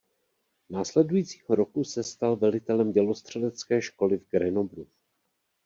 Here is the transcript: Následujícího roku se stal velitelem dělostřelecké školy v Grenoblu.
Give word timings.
Následujícího 0.69 1.55
roku 1.55 1.83
se 1.83 2.03
stal 2.03 2.35
velitelem 2.35 2.91
dělostřelecké 2.91 3.81
školy 3.81 4.17
v 4.17 4.29
Grenoblu. 4.31 4.87